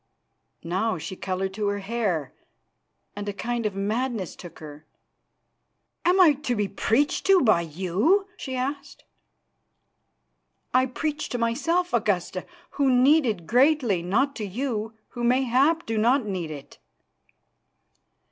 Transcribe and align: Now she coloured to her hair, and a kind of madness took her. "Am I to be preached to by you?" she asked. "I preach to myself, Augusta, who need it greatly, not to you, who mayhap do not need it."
Now 0.63 0.97
she 0.97 1.15
coloured 1.15 1.53
to 1.53 1.67
her 1.67 1.77
hair, 1.77 2.33
and 3.15 3.29
a 3.29 3.33
kind 3.33 3.67
of 3.67 3.75
madness 3.75 4.35
took 4.35 4.57
her. 4.57 4.87
"Am 6.05 6.19
I 6.19 6.33
to 6.41 6.55
be 6.55 6.67
preached 6.67 7.23
to 7.27 7.39
by 7.41 7.61
you?" 7.61 8.27
she 8.35 8.55
asked. 8.55 9.03
"I 10.73 10.87
preach 10.87 11.29
to 11.29 11.37
myself, 11.37 11.93
Augusta, 11.93 12.47
who 12.71 12.91
need 12.91 13.27
it 13.27 13.45
greatly, 13.45 14.01
not 14.01 14.35
to 14.37 14.43
you, 14.43 14.95
who 15.09 15.23
mayhap 15.23 15.85
do 15.85 15.99
not 15.99 16.25
need 16.25 16.49
it." 16.49 16.79